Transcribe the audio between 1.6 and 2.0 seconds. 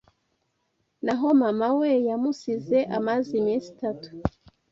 we